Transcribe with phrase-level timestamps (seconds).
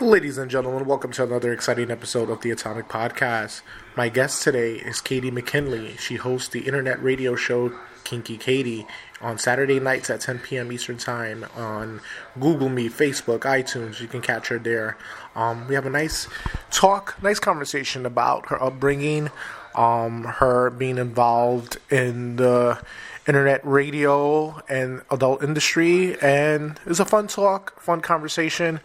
[0.00, 3.62] Ladies and gentlemen, welcome to another exciting episode of the Atomic Podcast.
[3.94, 5.96] My guest today is Katie McKinley.
[5.98, 8.88] She hosts the internet radio show Kinky Katie
[9.20, 10.72] on Saturday nights at 10 p.m.
[10.72, 12.00] Eastern Time on
[12.40, 14.00] Google Meet, Facebook, iTunes.
[14.00, 14.98] You can catch her there.
[15.36, 16.26] Um, we have a nice
[16.72, 19.30] talk, nice conversation about her upbringing,
[19.76, 22.82] um, her being involved in the
[23.28, 28.80] internet radio and adult industry, and it's a fun talk, fun conversation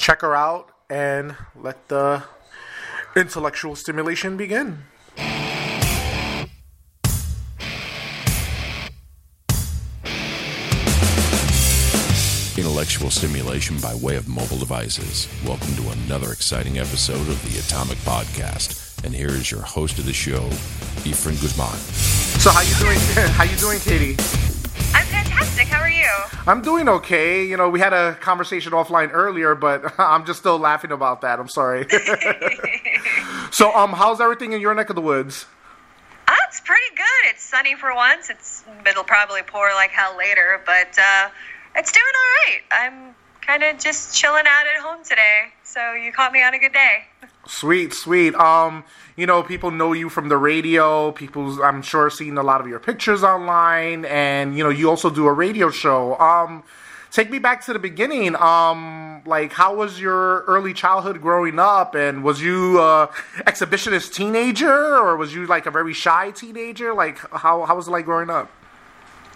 [0.00, 2.24] check her out and let the
[3.14, 4.78] intellectual stimulation begin.
[12.56, 15.28] Intellectual stimulation by way of mobile devices.
[15.46, 19.04] Welcome to another exciting episode of the Atomic Podcast.
[19.04, 20.48] And here is your host of the show,
[21.04, 21.76] Efren Guzman.
[22.40, 22.98] So how you doing?
[23.32, 24.49] How you doing, Katie?
[24.94, 25.66] I'm fantastic.
[25.68, 26.08] How are you?
[26.46, 27.44] I'm doing okay.
[27.44, 31.38] You know, we had a conversation offline earlier, but I'm just still laughing about that.
[31.38, 31.86] I'm sorry.
[33.52, 35.46] so, um, how's everything in your neck of the woods?
[36.28, 37.30] Oh, it's pretty good.
[37.30, 38.30] It's sunny for once.
[38.30, 41.28] It's it'll probably pour like hell later, but uh,
[41.76, 42.60] it's doing all right.
[42.70, 43.14] I'm
[43.50, 45.48] kind of just chilling out at home today.
[45.64, 47.04] So you caught me on a good day.
[47.48, 48.32] Sweet, sweet.
[48.36, 48.84] Um,
[49.16, 51.10] you know, people know you from the radio.
[51.10, 55.10] People, I'm sure, seen a lot of your pictures online, and you know, you also
[55.10, 56.16] do a radio show.
[56.18, 56.62] Um,
[57.10, 58.36] take me back to the beginning.
[58.36, 63.08] Um, like, how was your early childhood growing up, and was you a
[63.48, 66.94] exhibitionist teenager, or was you like a very shy teenager?
[66.94, 68.48] Like, how how was it like growing up?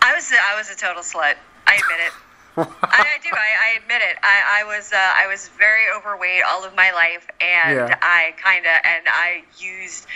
[0.03, 1.35] I was I was a total slut.
[1.67, 2.13] I admit it.
[2.57, 3.31] I, I, do.
[3.33, 4.17] I, I, admit it.
[4.23, 7.99] I, I was uh, I was very overweight all of my life, and Yeah.
[8.01, 10.07] I kind of and I used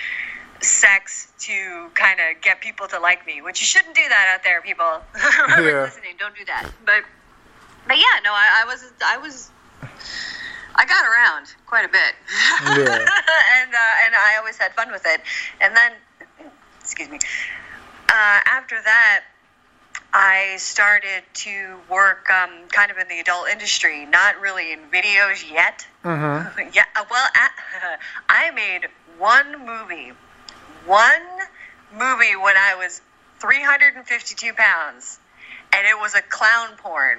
[0.61, 4.45] sex to kind of get people to like me, which you shouldn't do that out
[4.45, 5.01] there, people.
[5.49, 5.83] Yeah.
[5.83, 6.71] listening, don't do that.
[6.85, 7.03] But
[7.87, 9.51] but yeah, no, I, I was I was
[10.77, 12.15] I got around quite a bit,
[12.63, 12.71] Yeah.
[13.59, 15.21] and uh, and I always had fun with it.
[15.61, 15.93] And then,
[16.81, 17.19] excuse me,
[18.09, 19.25] uh, after that.
[20.13, 25.51] I started to work um, kind of in the adult industry, not really in videos
[25.51, 25.87] yet.
[26.05, 26.69] Mm-hmm.
[26.75, 27.29] Yeah, uh, well,
[28.29, 28.89] I made
[29.19, 30.13] one movie,
[30.87, 31.23] one
[31.93, 33.01] movie when I was
[33.41, 35.19] 352 pounds,
[35.73, 37.19] and it was a clown porn.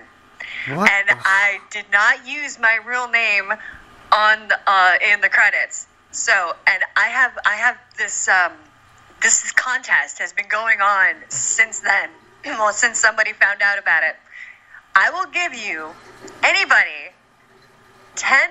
[0.67, 0.89] What?
[0.89, 3.51] And I did not use my real name
[4.11, 5.87] on uh, in the credits.
[6.11, 8.53] So, and I have I have this um,
[9.21, 12.09] this contest has been going on since then.
[12.45, 14.15] well, since somebody found out about it,
[14.95, 15.89] I will give you
[16.43, 17.13] anybody
[18.15, 18.49] ten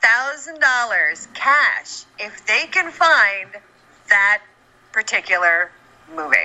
[0.00, 3.50] thousand dollars cash if they can find
[4.08, 4.42] that
[4.92, 5.70] particular
[6.14, 6.36] movie.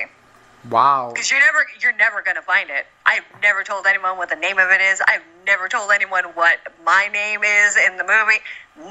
[0.70, 1.12] wow.
[1.14, 2.86] Because you're never you're never gonna find it.
[3.06, 5.02] I've never told anyone what the name of it is.
[5.08, 8.40] I've never told anyone what my name is in the movie.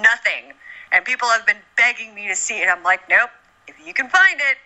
[0.02, 0.52] Nothing.
[0.92, 2.68] And people have been begging me to see it.
[2.68, 3.30] I'm like, nope.
[3.68, 4.56] If you can find it,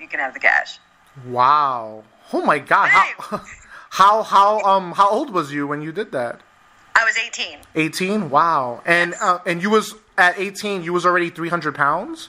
[0.00, 0.78] you can have the cash.
[1.26, 2.02] Wow.
[2.32, 2.88] Oh my God.
[2.88, 3.40] How
[3.90, 6.40] how how um how old was you when you did that?
[6.96, 7.58] I was 18.
[7.74, 9.22] 18 wow and Yes.
[9.22, 12.28] uh, and you was at 18 you was already 300 pounds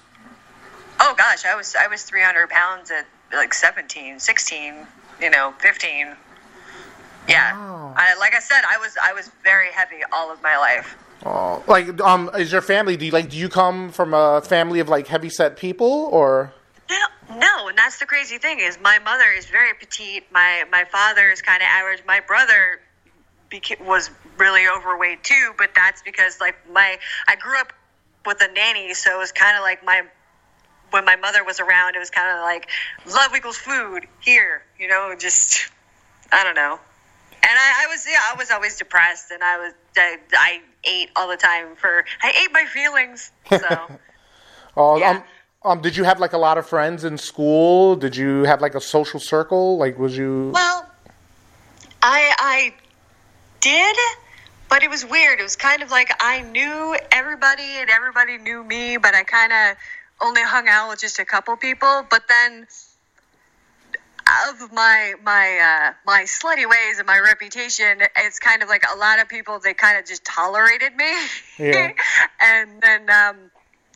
[0.99, 4.87] Oh gosh, I was I was 300 pounds at like 17, 16,
[5.21, 6.07] you know, 15.
[7.27, 7.53] Yeah.
[7.53, 7.93] Wow.
[7.97, 10.95] I, like I said, I was I was very heavy all of my life.
[11.25, 14.79] oh like um is your family do you like do you come from a family
[14.79, 16.53] of like heavy set people or
[16.89, 20.31] No, no, and that's the crazy thing is my mother is very petite.
[20.31, 22.03] My my father is kind of average.
[22.05, 22.79] My brother
[23.49, 26.97] beca- was really overweight too, but that's because like my
[27.27, 27.73] I grew up
[28.25, 30.03] with a nanny, so it was kind of like my
[30.91, 32.69] when my mother was around, it was kind of like
[33.11, 35.69] love equals food here, you know, just
[36.31, 36.79] I don't know.
[37.33, 41.09] And I, I was yeah, I was always depressed, and I was I, I ate
[41.15, 43.31] all the time for I ate my feelings.
[43.49, 43.89] So.
[44.77, 45.11] oh Yeah.
[45.11, 45.23] um
[45.65, 48.75] um did you have like a lot of friends in school did you have like
[48.75, 50.87] a social circle like was you Well,
[52.01, 52.73] I I
[53.65, 53.97] did,
[54.69, 55.39] but it was weird.
[55.39, 59.51] It was kind of like I knew everybody and everybody knew me, but I kind
[59.51, 59.77] of
[60.21, 62.05] only hung out with just a couple people.
[62.07, 62.67] But then,
[64.49, 68.97] of my my uh, my slutty ways and my reputation, it's kind of like a
[68.99, 71.11] lot of people they kind of just tolerated me.
[71.57, 71.91] Yeah.
[72.39, 73.37] and then um,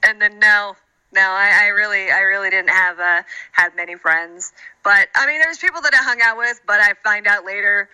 [0.02, 0.76] and then no.
[1.12, 3.24] No, I, I really, I really didn't have uh,
[3.54, 4.54] have many friends.
[4.84, 7.90] But I mean, there's people that I hung out with, but I find out later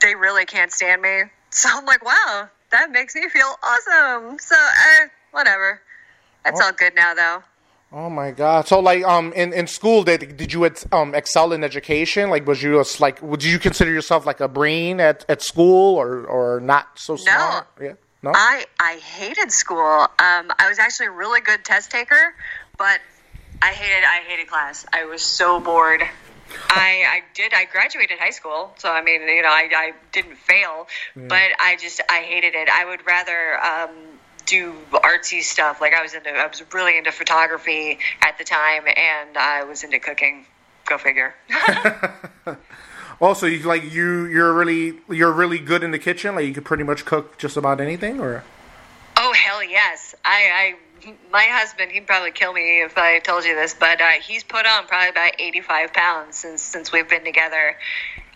[0.00, 1.22] they really can't stand me.
[1.54, 4.38] So I'm like, wow, that makes me feel awesome.
[4.38, 5.82] So, uh, whatever.
[6.46, 7.42] It's all good now, though.
[7.92, 11.62] oh my god so like um in, in school did did you um excel in
[11.62, 15.42] education like was you a, like would you consider yourself like a brain at, at
[15.42, 17.86] school or or not so smart No.
[17.86, 17.92] yeah
[18.22, 18.32] No.
[18.34, 19.80] I I hated school.
[19.80, 22.34] Um, I was actually a really good test taker,
[22.78, 23.00] but
[23.60, 24.86] I hated I hated class.
[24.92, 26.02] I was so bored.
[26.68, 30.36] I I did I graduated high school, so I mean you know I I didn't
[30.36, 30.86] fail,
[31.16, 32.68] but I just I hated it.
[32.68, 33.58] I would rather.
[33.62, 33.90] Um,
[34.44, 38.82] do artsy stuff like I was into I was really into photography at the time
[38.88, 40.46] and I was into cooking
[40.84, 41.32] go figure
[43.20, 46.34] Also, you like you you're really you're really good in the kitchen.
[46.34, 48.44] Like you could pretty much cook just about anything, or
[49.16, 50.14] Oh hell yes!
[50.24, 50.74] I,
[51.04, 54.42] I, my husband, he'd probably kill me if I told you this, but uh, he's
[54.42, 57.76] put on probably about eighty-five pounds since since we've been together.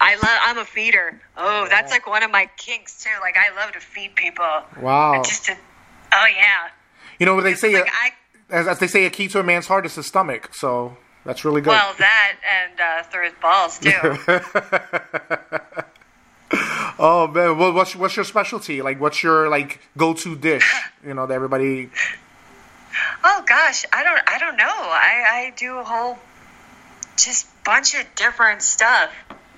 [0.00, 0.38] I love.
[0.43, 1.20] I'm a feeder.
[1.37, 3.11] Oh, that's like one of my kinks too.
[3.20, 4.44] Like I love to feed people.
[4.81, 5.23] wow.
[5.25, 5.56] Just to.
[6.12, 6.69] Oh yeah.
[7.19, 7.73] You know what they say?
[7.73, 8.11] Like I.
[8.50, 10.50] as, as they say, a key to a man's heart is his stomach.
[10.55, 10.96] So
[11.26, 11.70] that's really good.
[11.70, 13.90] Well, that and uh, through his balls too.
[16.99, 18.81] oh man, well, what's what's your specialty?
[18.81, 20.73] Like, what's your like go-to dish?
[21.05, 21.90] You know that everybody.
[23.25, 24.20] oh gosh, I don't.
[24.26, 24.64] I don't know.
[24.64, 26.19] I I do a whole,
[27.17, 29.11] just bunch of different stuff.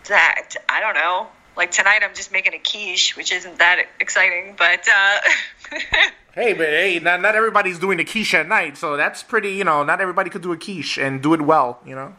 [0.08, 1.28] That I don't know.
[1.58, 4.88] Like tonight, I'm just making a quiche, which isn't that exciting, but.
[4.88, 5.18] uh
[6.32, 9.50] Hey, but hey, not not everybody's doing a quiche at night, so that's pretty.
[9.50, 11.80] You know, not everybody could do a quiche and do it well.
[11.84, 12.14] You know.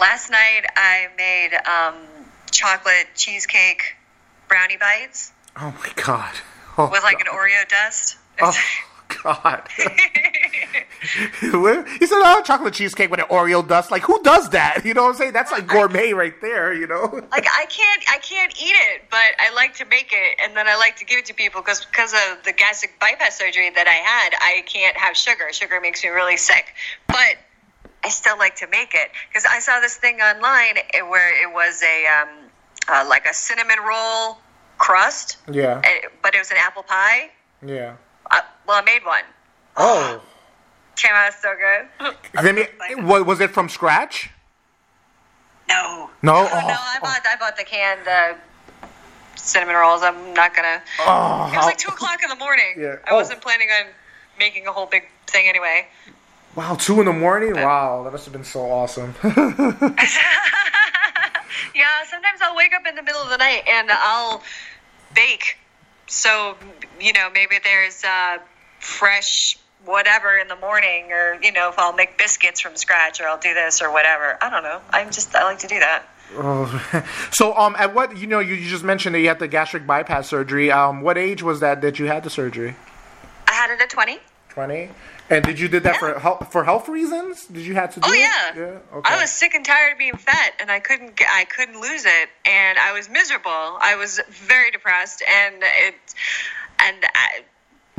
[0.00, 1.94] Last night I made um,
[2.50, 3.96] chocolate cheesecake
[4.48, 6.34] brownie bites Oh my god.
[6.76, 7.28] Oh, with like an.
[7.28, 8.16] Oreo dust.
[8.40, 8.52] Oh
[9.22, 9.68] god.
[11.04, 14.84] He said, "Oh, chocolate cheesecake with an Oreo dust." Like, who does that?
[14.84, 15.32] You know what I'm saying?
[15.32, 16.72] That's like gourmet right there.
[16.72, 17.02] You know.
[17.30, 20.66] like I can't I can't eat it, but I like to make it, and then
[20.66, 23.86] I like to give it to people because because of the gastric bypass surgery that
[23.86, 25.52] I had, I can't have sugar.
[25.52, 26.72] Sugar makes me really sick,
[27.06, 27.36] but
[28.02, 31.52] I still like to make it because I saw this thing online eh, where it
[31.52, 32.28] was a um,
[32.88, 34.38] uh, like a cinnamon roll
[34.78, 35.80] crust, Yeah.
[35.84, 37.30] eh, but it was an apple pie.
[37.64, 37.96] Yeah.
[38.66, 39.22] Well, I made one.
[39.76, 40.22] Oh.
[40.96, 42.14] Came out so good.
[42.36, 44.30] I mean, what was it from scratch?
[45.68, 46.10] No.
[46.22, 46.32] No?
[46.44, 48.34] No, Oh, no, I bought I bought the canned uh,
[49.36, 50.02] cinnamon rolls.
[50.02, 50.80] I'm not gonna.
[51.00, 52.74] Oh, It was like two o'clock in the morning.
[52.78, 52.96] Yeah.
[53.06, 53.16] I Oh.
[53.16, 53.86] wasn't planning on
[54.38, 55.86] making a whole big thing anyway.
[56.54, 57.54] wow, two in the morning.
[57.54, 59.14] Wow, that must have been so awesome.
[61.74, 64.42] Yeah, sometimes I'll wake up in the middle of the night and I'll
[65.14, 65.56] bake.
[66.06, 66.56] So
[67.00, 68.38] you know, maybe there's uh,
[68.84, 73.26] fresh whatever in the morning, or you know, if I'll make biscuits from scratch, or
[73.26, 74.38] I'll do this or whatever.
[74.42, 74.80] I don't know.
[74.90, 76.04] I'm just I like to do that.
[76.36, 77.04] oh.
[77.32, 79.86] So, um, at what you know, you, you just mentioned that you had the gastric
[79.86, 80.70] bypass surgery.
[80.70, 82.76] Um, what age was that that you had the surgery?
[83.48, 84.18] I had it at twenty.
[84.48, 84.90] Twenty.
[85.30, 87.46] And did you did that for health for health reasons?
[87.46, 88.18] Did you have to do Oh it?
[88.20, 88.52] yeah.
[88.56, 88.78] Yeah.
[88.98, 89.14] Okay.
[89.14, 92.04] I was sick and tired of being fat, and I couldn't get, I couldn't lose
[92.04, 93.50] it, and I was miserable.
[93.80, 95.94] I was very depressed, and it,
[96.78, 97.40] and I,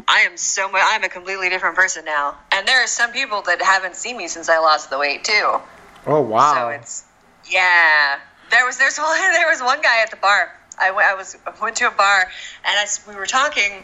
[0.07, 0.81] I am so much.
[0.85, 4.27] I'm a completely different person now, and there are some people that haven't seen me
[4.27, 5.59] since I lost the weight too.
[6.05, 6.53] Oh wow.
[6.53, 7.03] So it's
[7.49, 8.19] yeah.
[8.51, 10.51] There was there's one there was one guy at the bar.
[10.79, 12.29] I went I was I went to a bar and
[12.65, 13.83] I we were talking,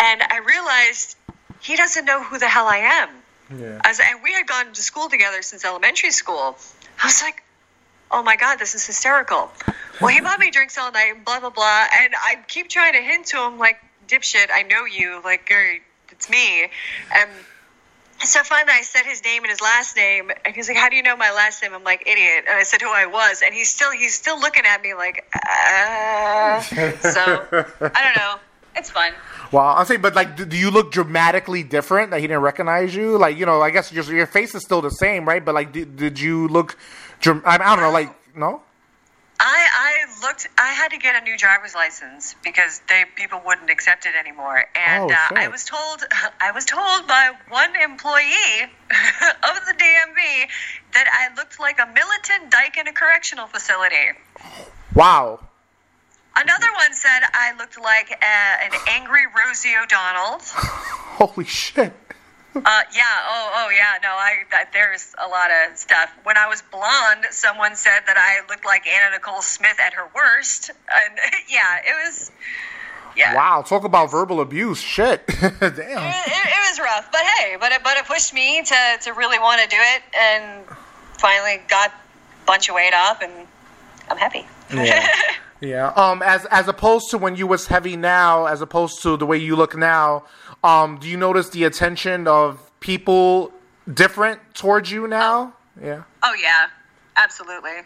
[0.00, 1.16] and I realized
[1.60, 3.08] he doesn't know who the hell I am.
[3.58, 3.80] yeah.
[3.84, 6.56] I was, and we had gone to school together since elementary school.
[7.02, 7.42] I was like,
[8.10, 9.50] oh my god, this is hysterical.
[10.00, 13.00] Well, he bought me drinks all night, blah blah blah, and I keep trying to
[13.00, 13.78] hint to him like,
[14.08, 15.52] dipshit, I know you, like,
[16.10, 16.68] it's me,
[17.14, 17.30] and.
[18.20, 20.96] So finally, I said his name and his last name, and he's like, "How do
[20.96, 23.54] you know my last name?" I'm like, "Idiot," and I said who I was, and
[23.54, 26.60] he's still he's still looking at me like, uh.
[26.62, 28.36] so I don't know.
[28.74, 29.12] It's fun.
[29.52, 33.16] Well, I'm saying, but like, do, you look dramatically different that he didn't recognize you?
[33.16, 35.44] Like, you know, I guess your your face is still the same, right?
[35.44, 36.76] But like, did, did you look?
[37.24, 38.62] I don't know, like, no.
[39.38, 40.46] I I looked.
[40.58, 44.64] I had to get a new driver's license because they people wouldn't accept it anymore,
[44.74, 45.34] and Oh, uh.
[45.36, 46.04] I was told
[46.40, 50.48] I was told by one employee of the DMV
[50.94, 54.16] that I looked like a militant dyke in a correctional facility.
[54.94, 55.40] Wow.
[56.38, 58.24] Another one said I looked like a,
[58.64, 60.40] an angry Rosie O'Donnell.
[61.18, 61.94] Holy shit.
[62.64, 63.02] Uh, yeah.
[63.28, 63.98] Oh, oh, yeah.
[64.02, 64.44] No, I.
[64.50, 66.10] That, there's a lot of stuff.
[66.24, 70.08] When I was blonde, someone said that I looked like Anna Nicole Smith at her
[70.14, 72.30] worst, and yeah, it was.
[73.16, 73.34] Yeah.
[73.34, 73.62] Wow.
[73.62, 74.80] Talk about verbal abuse.
[74.80, 75.26] Shit.
[75.26, 75.40] Damn.
[75.40, 79.12] It, it, it was rough, but hey, but it, but it pushed me to, to
[79.12, 80.64] really want to do it, and
[81.18, 83.32] finally got a bunch of weight off, and
[84.10, 84.46] I'm happy.
[84.72, 85.08] Yeah.
[85.60, 85.88] Yeah.
[85.96, 86.22] Um.
[86.22, 89.56] As as opposed to when you was heavy now, as opposed to the way you
[89.56, 90.24] look now,
[90.66, 90.98] um.
[90.98, 93.52] Do you notice the attention of people
[93.92, 95.54] different towards you now?
[95.82, 96.02] Yeah.
[96.22, 96.66] oh yeah,
[97.16, 97.78] absolutely.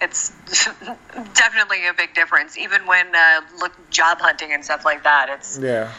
[0.00, 0.30] it's
[1.34, 2.56] definitely a big difference.
[2.58, 5.92] Even when uh, look job hunting and stuff like that, it's Yeah.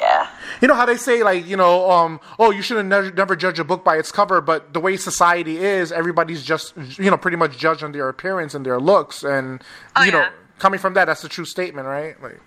[0.00, 0.28] yeah.
[0.60, 3.58] You know how they say like you know um oh you shouldn't never, never judge
[3.58, 7.36] a book by its cover, but the way society is, everybody's just you know pretty
[7.36, 9.62] much judged on their appearance and their looks, and
[9.96, 10.28] Oh, you know
[10.60, 12.20] coming from that, that's a true statement, right?
[12.22, 12.40] Like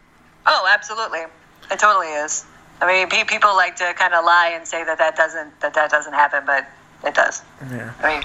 [0.46, 1.24] Oh, absolutely.
[1.70, 2.46] It totally is.
[2.82, 5.74] I mean, pe- people like to kind of lie and say that that doesn't that
[5.76, 6.68] that doesn't happen, but
[7.06, 7.42] it does.
[7.72, 7.94] yeah.
[8.02, 8.24] I mean,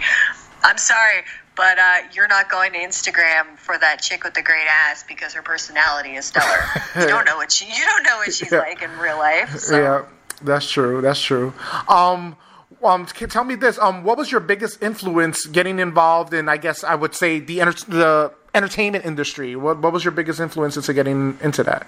[0.62, 1.22] I'm sorry,
[1.56, 5.32] but uh, you're not going to Instagram for that chick with the great ass because
[5.34, 6.64] her personality is stellar.
[7.00, 8.58] you don't know what she you don't know what she's Yeah.
[8.60, 9.56] like in real life.
[9.58, 9.78] So.
[9.78, 10.04] Yeah,
[10.42, 11.00] that's true.
[11.02, 11.52] That's true.
[11.88, 12.36] Um,
[12.82, 13.78] um, tell me this.
[13.78, 16.48] Um, what was your biggest influence getting involved in?
[16.48, 19.54] I guess I would say the enter- the entertainment industry.
[19.56, 21.86] What what was your biggest influence into getting into that?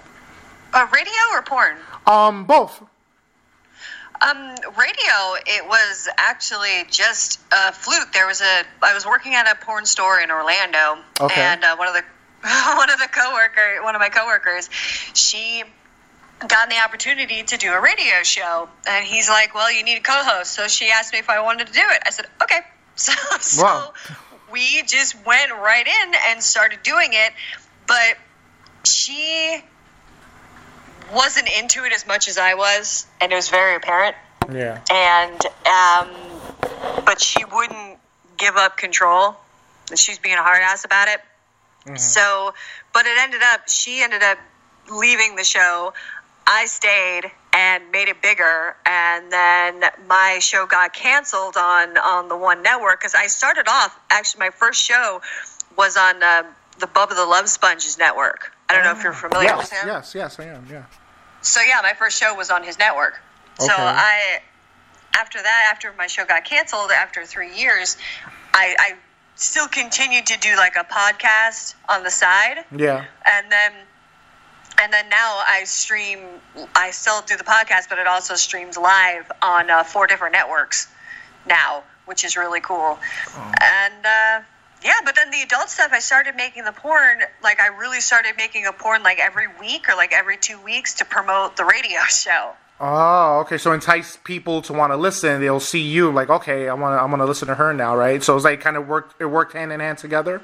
[0.73, 1.77] Uh, radio or porn?
[2.07, 2.81] Um, both.
[4.21, 5.35] Um, radio.
[5.45, 8.11] It was actually just a fluke.
[8.11, 8.63] There was a.
[8.81, 11.41] I was working at a porn store in Orlando, Okay.
[11.41, 12.03] and uh, one of the
[12.75, 14.69] one of the coworker, one of my coworkers,
[15.13, 15.63] she
[16.47, 20.01] got the opportunity to do a radio show, and he's like, "Well, you need a
[20.01, 22.01] co-host." So she asked me if I wanted to do it.
[22.05, 22.59] I said, "Okay."
[22.99, 23.93] So, so Wow.
[24.51, 27.31] we just went right in and started doing it,
[27.87, 28.17] but
[28.83, 29.63] she
[31.13, 34.15] wasn't into it as much as I was, and it was very apparent.
[34.51, 34.81] Yeah.
[34.91, 36.09] And um,
[37.05, 37.99] but she wouldn't
[38.37, 39.35] give up control.
[39.89, 41.19] And she's being a hard ass about it.
[41.97, 42.53] So,
[42.93, 44.37] but it ended up she ended up
[44.91, 45.93] leaving the show.
[46.45, 52.37] I stayed and made it bigger, and then my show got canceled on on the
[52.37, 53.99] one network because I started off.
[54.11, 55.21] Actually, my first show
[55.77, 56.43] was on uh,
[56.79, 58.51] the Bubba the Love Sponges network.
[58.69, 59.57] I don't know if you're familiar Yes.
[59.57, 59.87] with him.
[59.87, 60.15] Yes.
[60.15, 60.39] Yes.
[60.39, 60.65] I am.
[60.69, 60.83] Yeah.
[61.41, 63.19] So yeah, my first show was on his network.
[63.59, 63.67] Okay.
[63.67, 64.39] So I,
[65.15, 67.97] after that, after my show got canceled, after three years,
[68.53, 68.93] I, I
[69.35, 73.05] still continued to do like a podcast on the side, Yeah.
[73.25, 73.71] and then,
[74.81, 76.19] and then now I stream.
[76.75, 80.87] I still do the podcast, but it also streams live on uh, four different networks
[81.47, 82.99] now, which is really cool.
[83.61, 84.41] And uh,
[84.83, 87.19] yeah, but then the adult stuff, I started making the porn.
[87.43, 90.95] Like I really started making a porn like every week or like every two weeks
[90.95, 92.53] to promote the radio show.
[92.81, 93.57] Oh, okay.
[93.57, 95.41] So entice people to want to listen.
[95.41, 97.95] They'll see you like, okay, I want to, I want to listen to her now,
[97.95, 98.23] right?
[98.23, 100.41] So it's like kind of worked, it worked hand in hand together.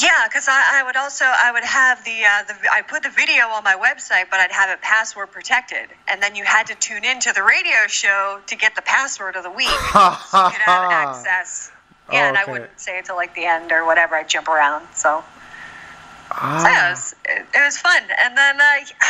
[0.00, 3.10] Yeah, because I, I would also I would have the uh, the I put the
[3.10, 6.74] video on my website, but I'd have it password protected, and then you had to
[6.74, 11.70] tune into the radio show to get the password of the week, so have access.
[12.10, 14.16] Yeah, and I wouldn't say it till like the end or whatever.
[14.16, 14.86] I'd jump around.
[14.94, 16.34] So, so
[16.68, 16.90] yeah, it Ah.
[16.90, 18.02] was, it, it was fun.
[18.18, 18.64] And then uh,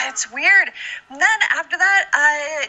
[0.09, 0.73] it's weird.
[1.11, 2.69] And then after that, I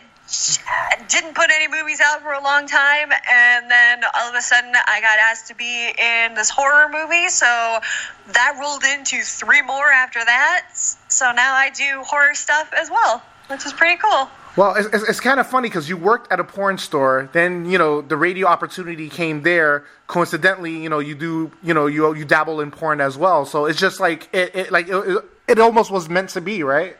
[1.09, 4.73] didn't put any movies out for a long time, and then all of a sudden,
[4.73, 7.27] I got asked to be in this horror movie.
[7.29, 7.79] So
[8.27, 10.69] that rolled into three more after that.
[10.73, 14.29] So now I do horror stuff as well, which is pretty cool.
[14.55, 17.65] Well, it's, it's, it's kind of funny because you worked at a porn store, then
[17.65, 19.85] you know the radio opportunity came there.
[20.05, 23.45] Coincidentally, you know you do, you know you you dabble in porn as well.
[23.45, 26.95] So it's just like it, it like it, it almost was meant to be, right?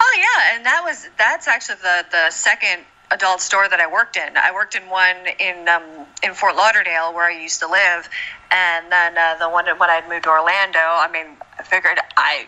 [0.00, 4.16] Oh yeah, and that was that's actually the the second adult store that I worked
[4.16, 4.36] in.
[4.36, 8.10] I worked in one in um, in Fort Lauderdale where I used to live,
[8.50, 10.80] and then uh, the one when I moved to Orlando.
[10.80, 12.46] I mean, I figured I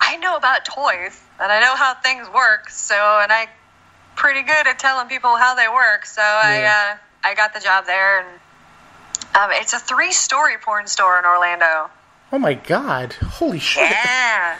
[0.00, 2.70] I know about toys and I know how things work.
[2.70, 3.48] So and I
[4.16, 6.06] pretty good at telling people how they work.
[6.06, 6.40] So Yeah.
[6.44, 8.28] I uh, I got the job there, and
[9.34, 11.90] um, it's a three story porn store in Orlando.
[12.32, 13.14] Oh my god!
[13.14, 13.90] Holy shit!
[13.90, 14.56] Yeah.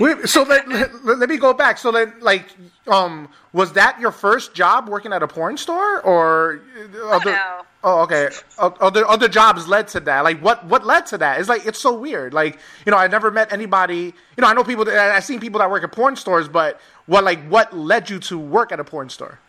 [0.00, 1.78] Wait, so let, let, let me go back.
[1.78, 2.46] So then, like,
[2.88, 6.62] um, was that your first job working at a porn store, or
[7.04, 7.32] other?
[7.32, 7.62] no.
[7.84, 8.28] Oh, okay.
[8.58, 10.22] Other other jobs led to that.
[10.22, 11.40] Like, what what led to that?
[11.40, 12.32] It's like it's so weird.
[12.32, 14.14] Like, you know, I never met anybody.
[14.36, 14.84] You know, I know people.
[14.84, 18.20] That, I've seen people that work at porn stores, but what like what led you
[18.20, 19.40] to work at a porn store?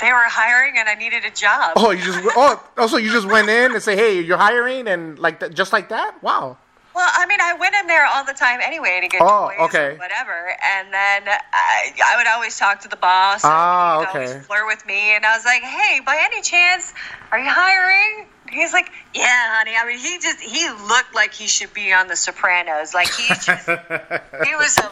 [0.00, 1.72] They were hiring, and I needed a job.
[1.76, 2.32] Oh, you just oh,
[2.76, 5.72] oh also you just went in and say, hey, you're hiring, and like that, just
[5.72, 6.20] like that.
[6.22, 6.56] Wow.
[6.98, 9.68] Well, I mean, I went in there all the time anyway to get Oh, toys
[9.68, 9.86] okay.
[9.94, 13.42] or whatever, and then I, I would always talk to the boss.
[13.44, 14.40] Ah, and okay.
[14.40, 16.92] Flirt with me, and I was like, "Hey, by any chance,
[17.30, 19.24] are you hiring?" He's like, "Yeah,
[19.58, 22.94] honey." I mean, he just he looked like he should be on The Sopranos.
[22.94, 24.90] Like he just he was a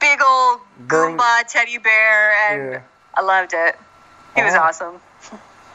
[0.00, 0.58] big old
[0.88, 2.80] Goomba teddy bear, and Yeah.
[3.14, 3.76] I loved it.
[4.34, 4.58] He was Oh.
[4.58, 5.00] awesome.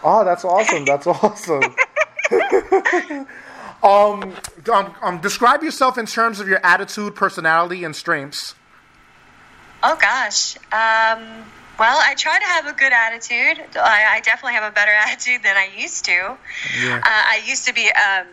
[0.03, 0.83] Oh, that's awesome.
[0.83, 1.73] That's awesome.
[3.83, 4.35] um,
[4.71, 8.55] um, um, describe yourself in terms of your attitude, personality, and strengths.
[9.83, 10.55] Oh gosh.
[10.71, 11.43] Um,
[11.79, 13.65] well, I try to have a good attitude.
[13.75, 16.11] I, I definitely have a better attitude than I used to.
[16.79, 16.97] Yeah.
[16.97, 18.27] Uh, I used to be um,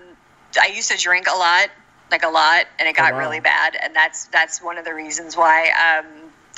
[0.61, 1.69] I used to drink a lot,
[2.11, 3.21] like a lot, and it got Oh, wow.
[3.21, 6.05] really bad, and that's that's one of the reasons why um,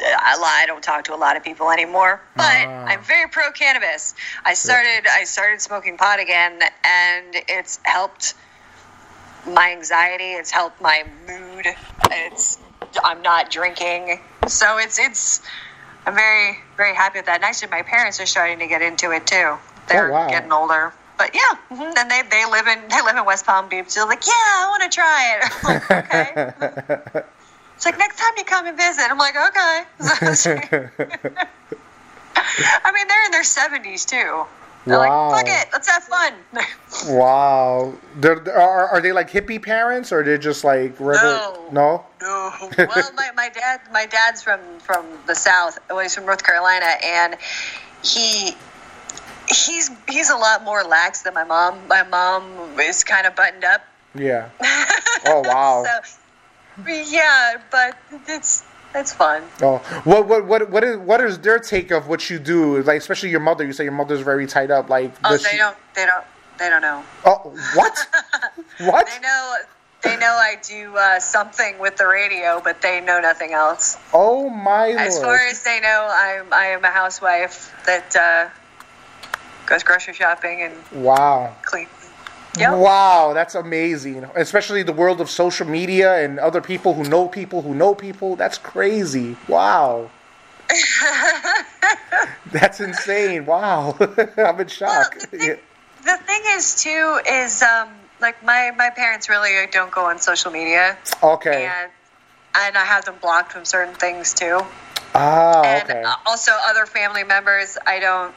[0.03, 0.61] I lie.
[0.63, 2.87] I don't talk to a lot of people anymore, but Ah.
[2.87, 4.15] I'm very pro cannabis.
[4.45, 8.35] I started I started smoking pot again, and it's helped
[9.47, 10.33] my anxiety.
[10.33, 11.67] It's helped my mood.
[12.11, 12.59] It's
[13.05, 15.41] I'm not drinking, so it's it's.
[16.07, 17.37] I'm very very happy with that.
[17.37, 19.57] And actually, my parents are starting to get into it too.
[19.89, 20.29] They're Oh, wow.
[20.29, 23.69] getting older, but yeah, mhm, and they they live in they live in West Palm
[23.69, 23.95] Beach.
[23.95, 25.51] They're like, yeah, I want to try it.
[25.65, 27.23] I'm like, okay.
[27.77, 29.07] It's like next time you come and visit.
[29.11, 29.85] I'm like, okay.
[32.37, 34.45] I mean, they're in their 70s too.
[34.87, 35.29] They're Wow.
[35.31, 36.35] like, fuck it, let's have fun.
[37.09, 37.95] wow.
[38.17, 41.35] They're, they're- are, are they like hippie parents or are they're just like regular?
[41.35, 41.69] No.
[41.71, 42.05] No?
[42.23, 42.53] No.
[42.79, 45.79] Well, my, my dad my dad's from from the south.
[45.89, 47.37] Well, he's from North Carolina, and
[48.03, 48.57] he
[49.49, 51.87] he's he's a lot more lax than my mom.
[51.89, 53.83] My mom is kind of buttoned up.
[54.15, 54.49] Yeah.
[55.27, 55.85] Oh, wow.
[55.85, 57.95] so, yeah, but
[58.27, 59.43] it's it's fun.
[59.63, 62.83] Oh, what what what what is what is their take of what you do?
[62.83, 63.65] Like, especially your mother.
[63.65, 64.89] You say your mother's very tied up.
[64.91, 66.25] Like, Oh, they she- don't they don't
[66.59, 67.03] they don't know.
[67.25, 68.09] Oh, what?
[68.79, 69.07] what?
[69.07, 69.57] They know
[70.03, 73.99] they know I do uh, something with the radio, but they know nothing else.
[74.15, 75.25] Oh my As lord!
[75.27, 78.49] far as they know, I'm I am a housewife that uh,
[79.67, 81.55] goes grocery shopping and wow.
[81.63, 81.87] clean.
[82.59, 82.79] Yep.
[82.79, 84.25] Wow, that's amazing.
[84.35, 88.35] Especially the world of social media and other people who know people who know people.
[88.37, 89.37] That's crazy.
[89.47, 90.11] Wow.
[92.53, 93.47] that's insane.
[93.47, 93.97] Wow.
[94.37, 95.15] I'm in shock.
[95.15, 95.57] Well, the, thing,
[96.05, 97.89] the thing is too is um,
[98.21, 101.67] like my my parents really don't go on social media, Okay.
[101.67, 101.91] and
[102.57, 104.61] and I have them blocked from certain things too.
[105.15, 106.03] Ah, and okay.
[106.27, 108.33] also other family members i don't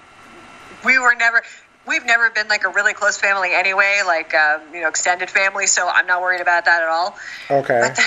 [0.84, 1.44] we were never
[1.88, 5.68] we've never been like a really close family anyway like um, you know extended family
[5.68, 7.18] so i'm not worried about that at all.
[7.50, 7.82] Okay.
[7.82, 8.00] but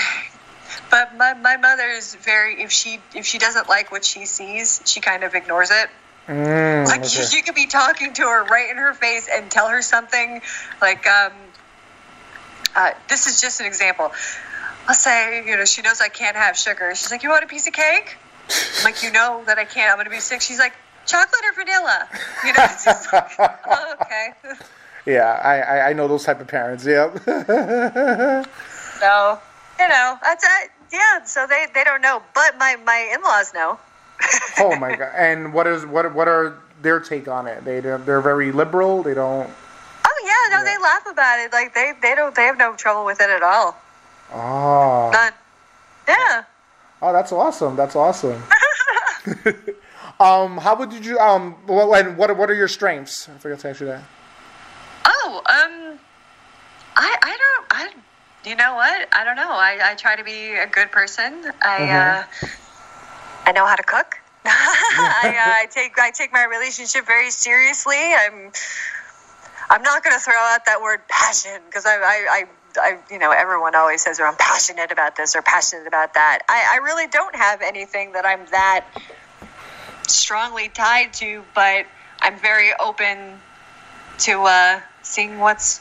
[0.90, 4.82] but my, my mother is very if she if she doesn't like what she sees
[4.84, 5.88] she kind of ignores it.
[6.28, 7.22] Mm, like okay.
[7.32, 10.40] you, you could be talking to her right in her face and tell her something
[10.80, 11.32] like um
[12.74, 14.12] uh, this is just an example.
[14.86, 16.94] I'll say you know she knows i can't have sugar.
[16.94, 18.16] She's like you want a piece of cake?
[18.78, 19.90] I'm like you know that i can't.
[19.90, 20.40] I'm gonna be sick.
[20.40, 20.72] She's like
[21.06, 22.08] chocolate or vanilla
[22.44, 24.28] you know it's just like, oh, okay
[25.06, 26.84] Yeah, I, I I know those type of parents.
[26.84, 27.18] Yep.
[29.00, 29.38] so
[29.78, 33.78] you know that's it yeah so they they don't know but my my in-laws know
[34.58, 35.12] oh my god!
[35.14, 37.64] And what is what what are their take on it?
[37.64, 39.02] They they're very liberal.
[39.02, 39.48] They don't.
[40.06, 43.04] oh yeah no they laugh about it like they they don't they have no trouble
[43.04, 43.76] with it at all
[44.32, 45.10] Oh.
[45.12, 45.32] none
[46.08, 46.44] yeah
[47.02, 47.76] Oh, that's awesome.
[47.76, 48.42] That's awesome.
[50.18, 51.56] Um, how would you um?
[51.68, 53.28] And what what are your strengths?
[53.28, 54.02] I forgot to ask you that.
[55.04, 55.98] Oh, um,
[56.96, 57.90] I I don't I.
[58.48, 59.08] You know what?
[59.12, 59.50] I don't know.
[59.50, 61.50] I, I try to be a good person.
[61.62, 62.24] I uh,
[63.44, 64.18] I know how to cook.
[64.46, 67.96] I, uh, I take I take my relationship very seriously.
[67.96, 68.52] I'm
[69.68, 72.44] I'm not going to throw out that word passion because I, I, I,
[72.80, 76.74] I, you know, everyone always says, "I'm passionate about this" or "passionate about that." I,
[76.74, 78.86] I really don't have anything that I'm that
[80.10, 81.86] strongly tied to, but
[82.20, 83.40] I'm very open
[84.18, 85.80] to uh, seeing what's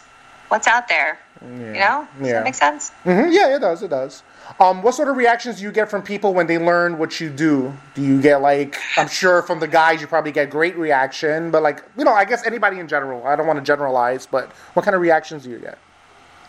[0.50, 1.20] what's out there.
[1.42, 2.34] You know, does Yeah.
[2.34, 2.90] that make sense?
[3.04, 3.84] hmm Yeah, it does.
[3.84, 4.24] It does.
[4.60, 7.30] Um, what sort of reactions do you get from people when they learn what you
[7.30, 7.74] do?
[7.94, 11.62] Do you get like I'm sure from the guys you probably get great reaction, but
[11.64, 13.26] like you know I guess anybody in general.
[13.26, 15.78] I don't want to generalize, but what kind of reactions do you get?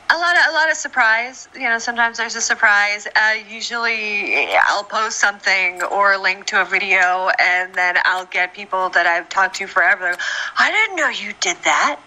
[0.09, 1.49] A lot of a lot of surprise.
[1.55, 3.09] You know, sometimes there's a surprise.
[3.17, 8.89] Uh, usually, I'll post something or link to a video, and then I'll get people
[8.91, 10.11] that I've talked to forever.
[10.11, 10.21] Like,
[10.59, 11.99] I didn't know you did that.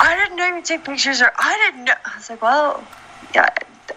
[0.00, 1.94] I didn't know you take pictures, or I didn't know.
[2.04, 2.82] I was like, well,
[3.34, 3.48] yeah.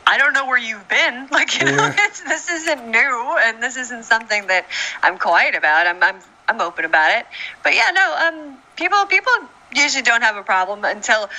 [0.07, 1.27] I don't know where you've been.
[1.31, 4.65] Like, you know, it's, this isn't new, and this isn't something that
[5.01, 5.87] I'm quiet about.
[5.87, 7.25] I'm, I'm, I'm open about it.
[7.63, 8.15] But yeah, no.
[8.15, 9.33] Um, people, people
[9.73, 11.29] usually don't have a problem until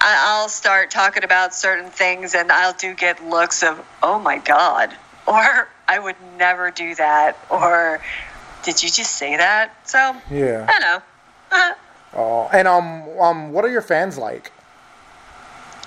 [0.00, 4.94] I'll start talking about certain things, and I'll do get looks of, "Oh my god,"
[5.26, 8.00] or "I would never do that," or
[8.62, 10.66] "Did you just say that?" So Yeah.
[10.68, 11.02] I know.
[11.50, 11.72] Uh,
[12.14, 14.50] Oh, and um, um, what are your fans like?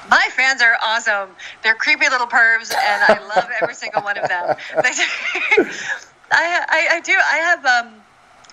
[0.09, 1.29] My fans are awesome.
[1.63, 4.55] They're creepy little pervs, and I love every single one of them.
[6.31, 7.13] I, I, I do.
[7.13, 7.65] I have.
[7.65, 7.93] Um,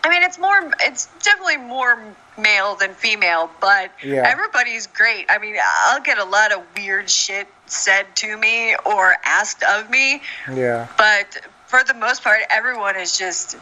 [0.07, 0.73] I mean, it's more.
[0.83, 1.99] It's definitely more
[2.39, 4.23] male than female, but Yeah.
[4.25, 5.27] everybody's great.
[5.29, 9.91] I mean, I'll get a lot of weird shit said to me or asked of
[9.91, 10.87] me, Yeah.
[10.97, 13.57] but for the most part, everyone is just.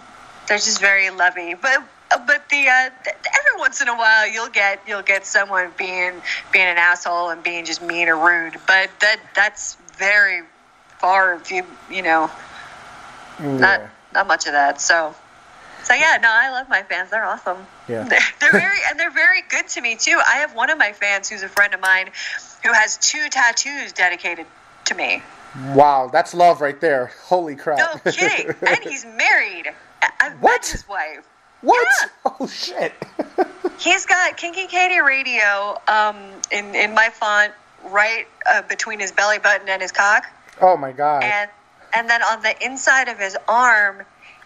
[0.46, 1.56] They're just very loving.
[1.62, 1.82] But
[2.26, 6.20] but the uh, th- every once in a while you'll get you'll get someone being
[6.52, 8.58] being an asshole and being just mean or rude.
[8.66, 10.42] But that that's very
[10.98, 11.64] far few.
[11.90, 12.30] You know,
[13.38, 13.80] not
[14.12, 14.82] not much of that.
[14.82, 15.14] So.
[15.84, 17.10] So yeah, no, I love my fans.
[17.10, 17.58] They're awesome.
[17.88, 18.04] Yeah.
[18.08, 20.18] They're, they're very and they're very good to me too.
[20.26, 22.10] I have one of my fans who's a friend of mine
[22.64, 24.46] who has two tattoos dedicated
[24.86, 25.22] to me.
[25.74, 27.12] Wow, that's love right there.
[27.24, 27.78] Holy crap.
[27.78, 28.54] No kidding.
[28.66, 29.70] and he's married.
[30.20, 30.62] I've What?
[30.62, 31.26] met his wife.
[31.60, 31.86] what?
[32.02, 32.08] Yeah.
[32.40, 32.92] Oh shit.
[33.78, 36.16] He's got Kinky Katie Radio um,
[36.50, 37.52] in in my font
[37.86, 40.24] right uh, between his belly button and his cock,
[40.62, 41.22] oh my god.
[41.24, 41.50] and
[41.92, 44.02] and then on the inside of his arm,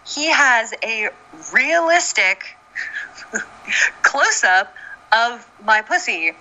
[0.09, 1.09] he has a
[1.53, 2.55] realistic
[4.01, 4.73] close up
[5.11, 6.31] of my pussy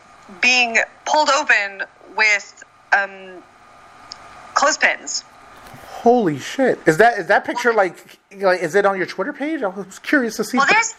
[0.40, 1.82] being pulled open
[2.16, 3.42] with um,
[4.54, 5.24] clothespins.
[5.86, 6.78] Holy shit.
[6.86, 9.62] Is that is that picture like like is it on your Twitter page?
[9.62, 10.56] I was curious to see.
[10.56, 10.94] Well, there's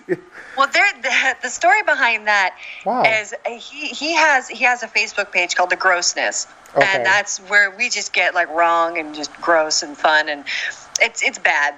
[0.58, 2.55] well, there the, the story behind that
[2.86, 3.58] is Wow.
[3.58, 6.86] he he has he has a Facebook page called the Grossness, Okay.
[6.86, 10.43] and that's where we just get like wrong and just gross and fun, and
[10.99, 11.75] it's it's bad.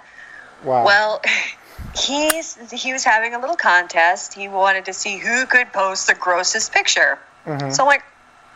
[0.63, 0.85] Wow.
[0.85, 1.21] Well,
[1.95, 4.33] he's he was having a little contest.
[4.33, 7.19] He wanted to see who could post the grossest picture.
[7.45, 7.71] Mm-hmm.
[7.71, 8.03] So I'm like,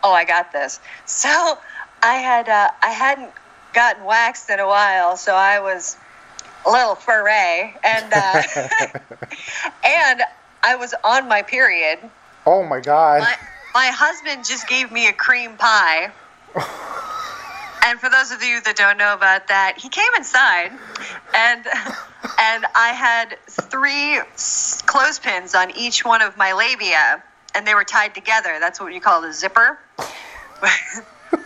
[0.04, 0.80] oh, I got this.
[1.06, 1.58] So
[2.02, 3.32] I had uh, I hadn't
[3.74, 5.98] gotten waxed in a while, so I was
[6.66, 8.42] a little foray, and uh,
[9.84, 10.22] and
[10.64, 12.00] I was on my period.
[12.46, 13.22] oh my god.
[13.22, 13.36] My
[13.74, 16.12] my husband just gave me a cream pie.
[17.86, 20.72] And for those of you that don't know about that, he came inside,
[21.36, 21.66] and
[22.40, 24.20] and I had three
[24.88, 28.58] clothespins on each one of my labia, and they were tied together.
[28.60, 29.78] That's what you call a zipper.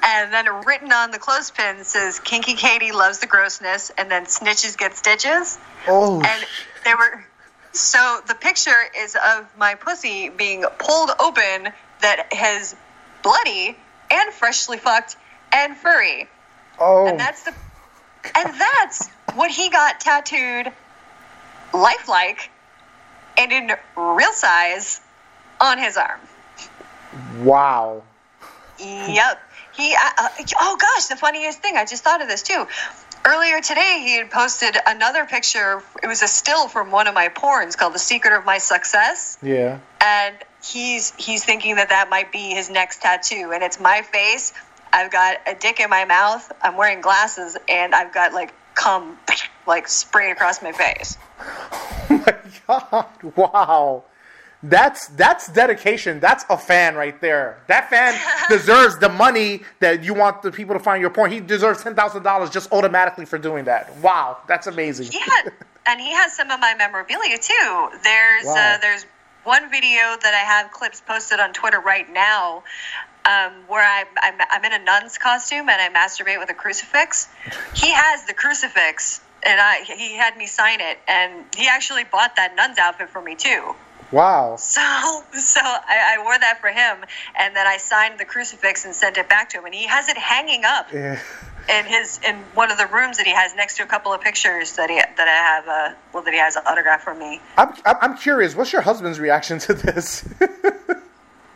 [0.03, 4.77] and then written on the clothespin says "Kinky Katie loves the grossness," and then "Snitches
[4.77, 6.45] get stitches." oh and
[6.85, 7.25] they were
[7.73, 12.77] so the picture is of my pussy being pulled open that has
[13.23, 13.77] bloody
[14.09, 15.17] and freshly fucked
[15.51, 16.27] and furry
[16.79, 17.53] oh and that's the
[18.35, 20.71] and that's what he got tattooed
[21.73, 22.49] lifelike
[23.37, 25.01] and in real size
[25.61, 26.19] on his arm
[27.41, 28.03] wow.
[28.79, 29.41] Yep.
[29.73, 29.95] He.
[29.95, 30.27] Uh, uh,
[30.59, 31.75] oh gosh, the funniest thing.
[31.75, 32.67] I just thought of this too.
[33.25, 35.83] Earlier today, he had posted another picture.
[36.01, 39.37] It was a still from one of my porns called "The Secret of My Success,"
[39.41, 39.79] Yeah.
[40.01, 44.53] and he's he's thinking that that might be his next tattoo, and it's my face.
[44.91, 46.51] I've got a dick in my mouth.
[46.61, 49.17] I'm wearing glasses, and I've got like cum
[49.67, 51.17] like sprayed across my face.
[51.39, 52.35] Oh my
[52.67, 53.05] god.
[53.35, 54.03] Wow.
[54.61, 56.19] That's that's dedication.
[56.19, 57.61] That's a fan right there.
[57.67, 61.31] That fan deserves the money that you want the people to find your porn.
[61.31, 63.95] He deserves ten thousand dollars just automatically for doing that.
[63.97, 65.11] Wow, that's amazing.
[65.11, 65.53] He had,
[65.85, 67.89] and he has some of my memorabilia too.
[68.03, 68.55] There's Wow.
[68.75, 69.05] uh, there's
[69.45, 72.63] one video that I have clips posted on Twitter right now,
[73.29, 77.27] um, where I'm, I'm I'm in a nun's costume and I masturbate with a crucifix.
[77.75, 82.35] He has the crucifix, and I he had me sign it, and he actually bought
[82.37, 83.75] that nun's outfit for me too.
[84.11, 84.55] Wow.
[84.57, 84.81] So,
[85.33, 87.05] so I, I wore that for him,
[87.37, 90.09] and then I signed the crucifix and sent it back to him, and he has
[90.09, 91.19] it hanging up Yeah.
[91.69, 94.21] in his in one of the rooms that he has next to a couple of
[94.21, 97.39] pictures that he that I have uh well that he has autographed from me.
[97.59, 98.55] I'm I'm curious.
[98.55, 100.27] What's your husband's reaction to this?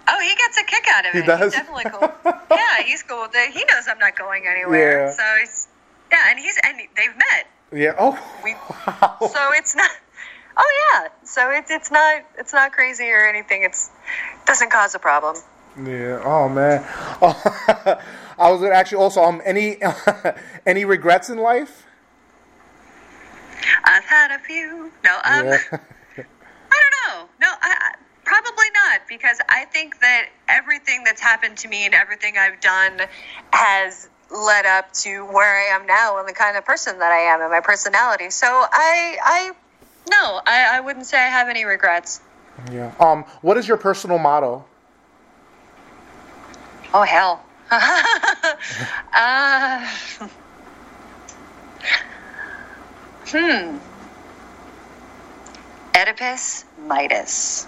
[0.08, 1.22] Oh, he gets a kick out of it.
[1.22, 1.54] He does?
[1.54, 2.12] He's definitely cool.
[2.52, 3.28] yeah, he's cool.
[3.52, 5.06] He knows I'm not going anywhere.
[5.08, 5.12] Yeah.
[5.12, 5.68] So he's
[6.12, 7.48] yeah, and he's and they've met.
[7.72, 7.96] yeah.
[7.98, 8.20] Oh.
[8.44, 9.18] We Wow.
[9.22, 9.90] so it's not.
[10.56, 13.64] Oh yeah, so it's it's not it's not crazy or anything.
[13.64, 13.90] It's
[14.46, 15.38] doesn't cause a problem.
[15.84, 16.22] Yeah.
[16.24, 16.86] Oh man.
[17.22, 18.00] Oh,
[18.38, 19.78] I was actually also um any
[20.66, 21.86] any regrets in life?
[23.86, 24.92] I've had a few.
[25.04, 25.58] No, um, Yeah.
[25.72, 27.30] I don't know.
[27.40, 27.92] No, I, I
[28.26, 28.66] probably
[29.14, 33.02] because I think that everything that's happened to me and everything I've done
[33.52, 37.34] has led up to where I am now and the kind of person that I
[37.34, 38.30] am and my personality.
[38.32, 39.52] So I, I,
[40.10, 42.22] no, I, I wouldn't say I have any regrets.
[42.72, 42.92] yeah.
[43.00, 43.24] Um.
[43.42, 44.66] What is your personal motto?
[46.94, 47.44] Oh hell.
[47.72, 49.88] uh,
[53.28, 53.78] hmm.
[55.96, 57.68] Oedipus Midas.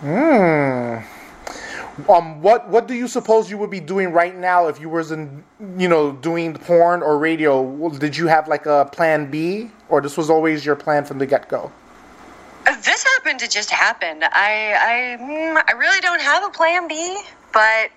[0.00, 0.98] Hmm.
[2.08, 2.40] Um.
[2.40, 5.42] What What do you suppose you would be doing right now if you was in
[5.76, 7.88] you know doing porn or radio?
[7.90, 11.26] Did you have like a plan B, or this was always your plan from the
[11.26, 11.72] get go?
[12.64, 14.22] This happened to just happen.
[14.22, 17.20] I I mm, I really don't have a plan B,
[17.52, 17.90] but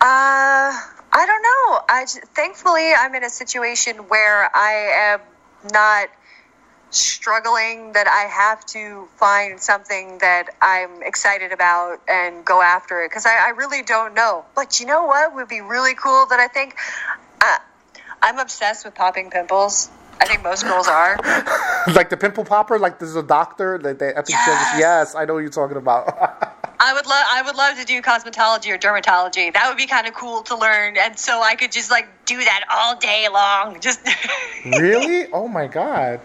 [0.00, 0.72] uh
[1.18, 1.80] I don't know.
[1.88, 4.72] I thankfully I'm in a situation where I
[5.14, 5.20] am
[5.72, 6.08] not
[6.96, 13.10] struggling that I have to find something that I'm excited about and go after it
[13.10, 14.44] because I, I, really don't know.
[14.54, 16.76] But you know what would be really cool that I think
[17.40, 17.58] uh,
[18.22, 19.90] I'm obsessed with popping pimples.
[20.20, 21.16] I think most girls are.
[21.94, 24.76] like the pimple popper, like there's a doctor that they, I think yes.
[24.78, 26.08] yes, I know what you're talking about.
[26.78, 29.52] I would love I would love to do cosmetology or dermatology.
[29.52, 32.36] That would be kind of cool to learn and so I could just like do
[32.36, 33.80] that all day long.
[33.80, 34.00] Just
[34.64, 35.26] Really?
[35.32, 36.20] Oh my god.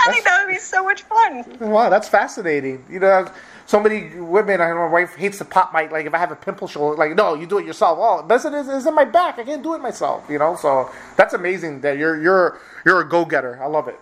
[0.00, 1.44] I think that would be so much fun.
[1.60, 2.84] Wow, that's fascinating.
[2.88, 3.30] You know,
[3.66, 6.32] so many women, I know my wife hates to pop my, like, if I have
[6.32, 7.98] a pimple, she'll, like, no, you do it yourself.
[8.00, 9.38] Oh, this is, is in my back.
[9.38, 10.56] I can't do it myself, you know?
[10.56, 13.58] So that's amazing that you're, you're, you're a go getter.
[13.62, 13.98] I love it.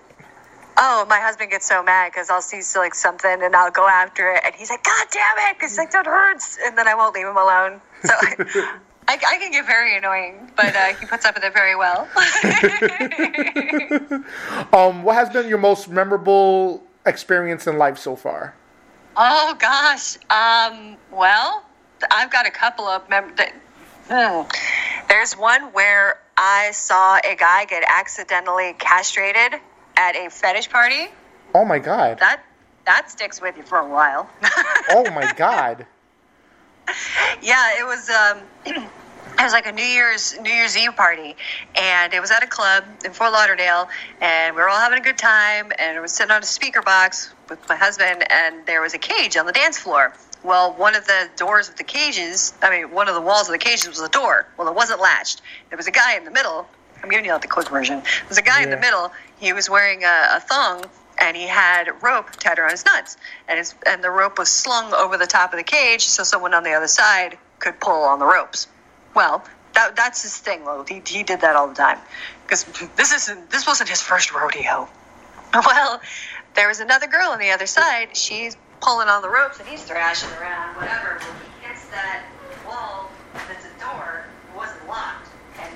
[0.79, 4.31] Oh, my husband gets so mad because I'll see like something and I'll go after
[4.33, 7.15] it, and he's like, "God damn it!" Because like that hurts, and then I won't
[7.15, 7.81] leave him alone.
[8.05, 8.15] So
[9.09, 12.09] I, I can get very annoying, but uh, he puts up with it very well.
[14.73, 18.55] um, what has been your most memorable experience in life so far?
[19.17, 20.17] Oh gosh.
[20.29, 21.65] Um, well,
[22.11, 23.53] I've got a couple of mem- that,
[24.09, 24.43] hmm.
[25.09, 29.61] There's one where I saw a guy get accidentally castrated
[29.97, 31.07] at a fetish party.
[31.55, 32.19] Oh my god.
[32.19, 32.43] That
[32.85, 34.29] that sticks with you for a while.
[34.91, 35.87] oh my god.
[37.43, 38.39] Yeah, it was um
[39.39, 41.37] it was like a New Year's New Year's Eve party,
[41.75, 43.89] and it was at a club in Fort Lauderdale,
[44.21, 46.83] and we were all having a good time, and I was sitting on a speaker
[46.83, 50.15] box with my husband, and there was a cage on the dance floor.
[50.43, 53.53] Well, one of the doors of the cages, I mean, one of the walls of
[53.53, 54.47] the cages was a door.
[54.57, 55.43] Well, it wasn't latched.
[55.71, 56.69] There was a guy in the middle.
[57.03, 57.97] I'm giving you like the quick version.
[58.01, 58.65] There was a guy yeah.
[58.65, 59.13] in the middle.
[59.39, 60.85] He was wearing a, a thong
[61.19, 63.17] and he had rope tied around his nuts,
[63.49, 66.55] and his and the rope was slung over the top of the cage so someone
[66.55, 68.69] on the other side could pull on the ropes.
[69.15, 70.63] Well, that, that's his thing.
[70.89, 71.99] He, he did that all the time
[72.43, 72.65] because
[72.97, 74.89] this isn't this wasn't his first rodeo.
[75.55, 76.03] Well,
[76.55, 78.15] there was another girl on the other side.
[78.15, 81.19] She's pulling on the ropes and he's thrashing around, whatever.
[81.19, 82.25] When he hits that
[82.67, 84.25] wall that's a door,
[84.55, 85.29] wasn't locked,
[85.61, 85.73] and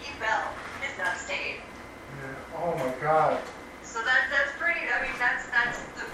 [0.00, 0.48] he fell.
[0.80, 1.60] His nuts stayed.
[2.56, 3.40] Oh my god.
[3.82, 4.80] So that that's pretty.
[4.80, 6.06] I mean, that's that's the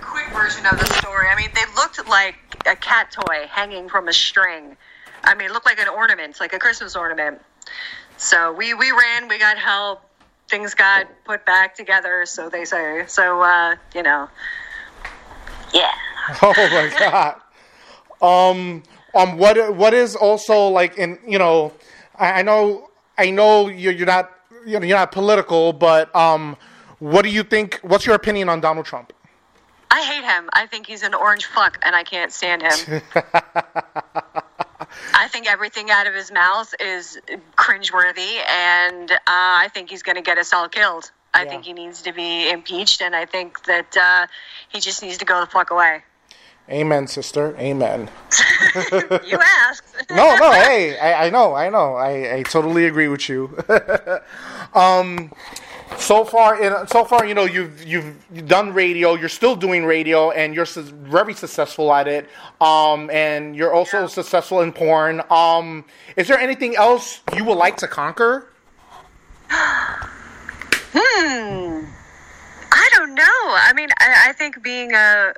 [0.00, 1.28] quick version of the story.
[1.28, 4.76] I mean, they looked like a cat toy hanging from a string
[5.26, 7.40] I mean, it looked like an ornament, like a Christmas ornament.
[8.16, 10.02] So we, we ran, we got help,
[10.48, 13.04] things got put back together, so they say.
[13.08, 14.28] So, uh, you know,
[15.74, 15.90] yeah.
[16.42, 16.92] Oh my
[18.20, 18.50] God.
[18.50, 18.82] um,
[19.14, 21.72] um, what, what is also like in, you know,
[22.16, 24.32] I, I know, I know you're, you're not,
[24.64, 26.56] you know, you're not political, but, um,
[26.98, 29.12] what do you think, what's your opinion on Donald Trump?
[29.96, 30.50] I hate him.
[30.52, 33.00] I think he's an orange fuck, and I can't stand him.
[35.14, 37.18] I think everything out of his mouth is
[37.56, 41.10] cringeworthy, and uh, I think he's going to get us all killed.
[41.32, 41.48] I yeah.
[41.48, 44.26] think he needs to be impeached, and I think that uh,
[44.68, 46.02] he just needs to go the fuck away.
[46.68, 47.56] Amen, sister.
[47.56, 48.10] Amen.
[48.92, 49.96] you asked.
[50.10, 50.52] no, no.
[50.52, 51.94] Hey, I, I know, I know.
[51.94, 53.56] I, I totally agree with you.
[54.74, 55.32] um,
[55.98, 60.30] so far in so far you know you've you've done radio you're still doing radio
[60.30, 62.28] and you're su- very successful at it
[62.60, 64.06] um, and you're also yeah.
[64.06, 65.22] successful in porn.
[65.30, 65.84] Um,
[66.16, 68.52] is there anything else you would like to conquer?
[70.98, 71.84] Hmm.
[72.72, 73.22] I don't know.
[73.22, 75.34] I mean i, I think being a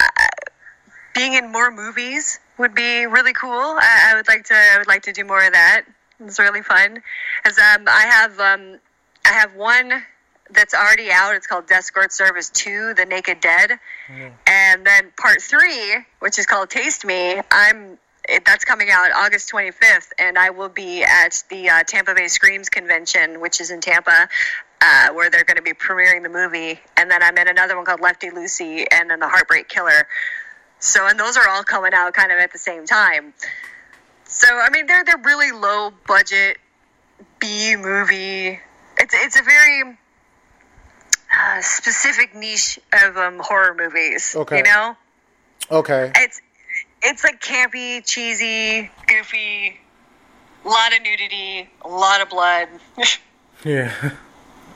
[0.00, 0.06] uh,
[1.14, 3.50] being in more movies would be really cool.
[3.50, 5.84] I, I, would like to i would like to do more of that.
[6.18, 7.02] It's really fun.
[7.44, 8.80] As um, i have um,
[9.30, 10.02] I have one
[10.50, 11.36] that's already out.
[11.36, 13.78] It's called Descort Service 2, The Naked Dead.
[14.08, 14.32] Mm.
[14.44, 17.96] And then part 3, which is called Taste Me, I'm
[18.28, 22.26] it, that's coming out August 25th and I will be at the uh, Tampa Bay
[22.26, 24.28] Screams convention, which is in Tampa.
[24.82, 27.84] Uh, where they're going to be premiering the movie, and then I'm in another one
[27.84, 30.08] called Lefty Lucy, and then the Heartbreak Killer.
[30.78, 33.34] So, and those are all coming out kind of at the same time.
[34.24, 36.56] So, I mean, they're they're really low budget
[37.38, 38.58] B movie
[39.00, 39.98] it's it's a very
[41.32, 44.34] uh, specific niche of um, horror movies.
[44.36, 44.58] Okay.
[44.58, 44.96] You know.
[45.70, 46.12] Okay.
[46.16, 46.40] It's
[47.02, 49.78] it's like campy, cheesy, goofy,
[50.64, 52.68] a lot of nudity, a lot of blood.
[53.64, 54.12] yeah.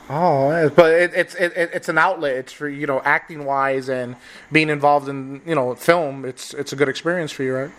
[0.07, 2.35] Oh, but it, it's it, it's an outlet.
[2.35, 4.15] It's for you know acting wise and
[4.51, 6.25] being involved in you know film.
[6.25, 7.71] It's it's a good experience for you, right?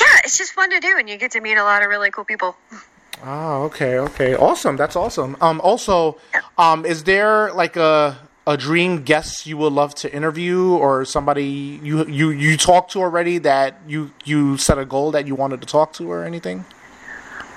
[0.00, 2.10] Yeah, it's just fun to do, and you get to meet a lot of really
[2.10, 2.56] cool people.
[3.26, 4.76] Oh, okay, okay, awesome.
[4.76, 5.36] That's awesome.
[5.40, 6.18] Um, also,
[6.58, 11.80] um, is there like a a dream guest you would love to interview, or somebody
[11.82, 15.62] you you you talked to already that you you set a goal that you wanted
[15.62, 16.66] to talk to, or anything?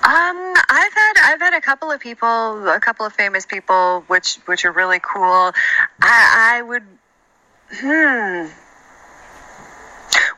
[0.03, 4.35] Um, I've had I've had a couple of people, a couple of famous people, which
[4.45, 5.51] which are really cool.
[6.01, 6.83] I, I would,
[7.73, 8.47] hmm.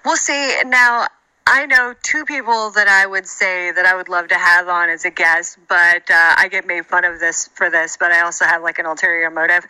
[0.04, 0.56] We'll see.
[0.66, 1.06] Now,
[1.52, 4.90] I know two people that I would say that I would love to have on
[4.90, 7.98] as a guest, but uh, I get made fun of this for this.
[8.00, 9.66] But I also have like an ulterior motive.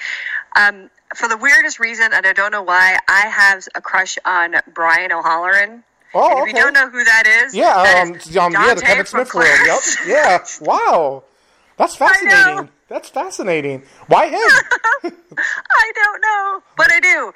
[0.57, 4.55] Um, for the weirdest reason, and I don't know why, I have a crush on
[4.73, 5.83] Brian O'Halloran.
[6.13, 6.49] Oh, And if okay.
[6.57, 9.33] you don't know who that is, Yeah, that um, is um, yeah, the Kevin Smith
[9.33, 9.47] world.
[9.65, 9.79] Yep.
[10.05, 10.45] Yeah.
[10.61, 11.23] Wow.
[11.77, 12.69] That's fascinating.
[12.89, 13.83] That's fascinating.
[14.07, 14.39] Why him?
[15.71, 17.33] I don't know, but I do.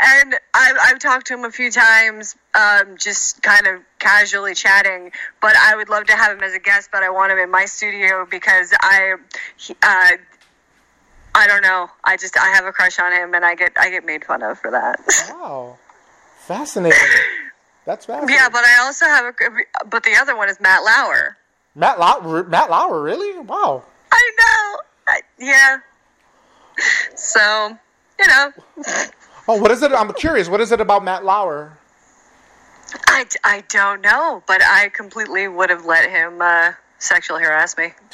[0.00, 5.12] And I've, I've talked to him a few times, um, just kind of casually chatting.
[5.40, 7.50] But I would love to have him as a guest, but I want him in
[7.50, 9.14] my studio because I,
[9.56, 10.12] he, uh,
[11.34, 11.90] I don't know.
[12.04, 14.42] I just I have a crush on him, and I get I get made fun
[14.42, 15.00] of for that.
[15.30, 15.76] wow.
[16.38, 16.98] Fascinating.
[17.84, 18.34] That's fascinating.
[18.40, 19.32] yeah, but I also have a.
[19.86, 21.36] But the other one is Matt Lauer.
[21.74, 22.44] Matt Lauer.
[22.44, 23.02] Matt Lauer.
[23.02, 23.38] Really?
[23.40, 23.82] Wow.
[24.12, 24.80] I know.
[25.08, 25.78] I, yeah.
[27.16, 27.78] So
[28.18, 28.52] you know.
[29.46, 29.92] Oh, what is it?
[29.92, 30.48] I'm curious.
[30.48, 31.76] What is it about Matt Lauer?
[33.08, 37.92] I, I don't know, but I completely would have let him uh, sexually harass me.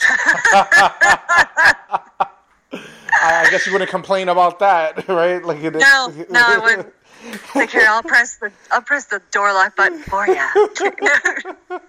[3.22, 5.44] I, I guess you wouldn't complain about that, right?
[5.44, 6.94] Like it, No, no, I wouldn't.
[7.54, 11.80] Like here, I'll press the I'll press the door lock button for you.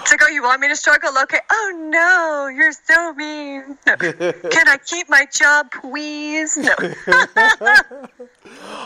[0.00, 1.10] It's like, oh, you want me to struggle?
[1.22, 1.40] Okay.
[1.50, 3.78] Oh no, you're so mean.
[3.86, 3.96] No.
[3.96, 6.56] Can I keep my job, please?
[6.56, 6.74] No.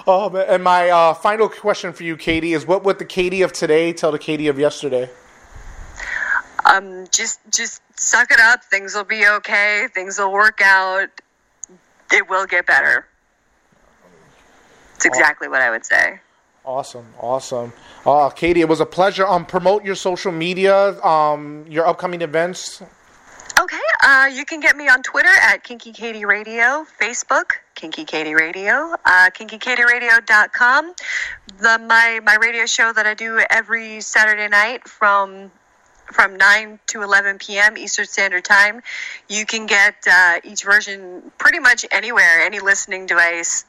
[0.07, 0.47] Oh, man.
[0.49, 3.93] and my uh, final question for you, Katie, is what would the Katie of today
[3.93, 5.09] tell the Katie of yesterday?
[6.65, 8.65] Um, just just suck it up.
[8.65, 9.87] Things will be okay.
[9.95, 11.09] Things will work out.
[12.13, 13.07] It will get better.
[14.97, 16.21] It's exactly what I would say.
[16.65, 17.73] Awesome, awesome.
[18.07, 19.27] Uh, Katie, it was a pleasure.
[19.27, 22.83] Um, promote your social media, um, your upcoming events.
[23.61, 28.35] Okay, uh, you can get me on Twitter at Kinky Katie Radio, Facebook Kinky Katie
[28.35, 30.95] Radio, uh, KinkyKatieRadio.com.
[31.59, 35.51] The my my radio show that I do every Saturday night from
[36.07, 37.77] from 9 to 11 p.m.
[37.77, 38.83] Eastern Standard Time.
[39.29, 43.65] You can get uh, each version pretty much anywhere, any listening device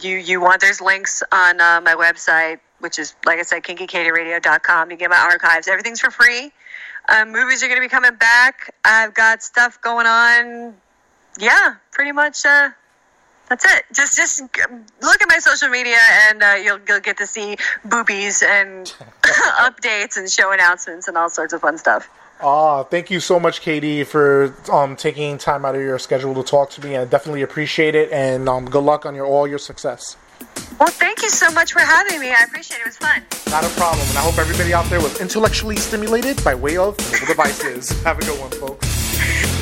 [0.00, 0.60] you you want.
[0.60, 4.90] There's links on uh, my website, which is like I said, KinkyKatieRadio.com.
[4.90, 5.68] You get my archives.
[5.68, 6.52] Everything's for free.
[7.08, 8.74] Um, movies are going to be coming back.
[8.84, 10.74] I've got stuff going on.
[11.38, 12.44] Yeah, pretty much.
[12.46, 12.70] Uh,
[13.48, 13.84] that's it.
[13.92, 18.42] Just just look at my social media, and uh, you'll you'll get to see boobies
[18.42, 18.86] and
[19.60, 22.08] updates and show announcements and all sorts of fun stuff.
[22.42, 26.42] Uh, thank you so much, Katie, for um, taking time out of your schedule to
[26.42, 26.96] talk to me.
[26.96, 30.16] I definitely appreciate it, and um, good luck on your all your success.
[30.80, 32.30] Well, thank you so much for having me.
[32.30, 32.80] I appreciate it.
[32.80, 33.22] It was fun.
[33.50, 36.98] Not a problem, and I hope everybody out there was intellectually stimulated by way of
[37.12, 37.90] mobile devices.
[38.02, 39.61] Have a good one, folks.